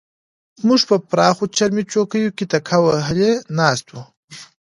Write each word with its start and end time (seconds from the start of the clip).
موږ 0.67 0.81
په 0.89 0.95
پراخو 1.09 1.43
چرمي 1.57 1.83
چوکیو 1.91 2.35
کې 2.37 2.45
تکیه 2.51 2.79
وهلې 2.85 3.31
ناست 3.57 3.85
وو. 3.89 4.03